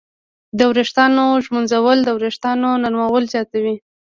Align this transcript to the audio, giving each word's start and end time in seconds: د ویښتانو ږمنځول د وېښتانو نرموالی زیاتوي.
د 0.57 0.59
ویښتانو 0.71 1.25
ږمنځول 1.45 1.97
د 2.03 2.09
وېښتانو 2.21 2.69
نرموالی 2.83 3.27
زیاتوي. 3.33 3.75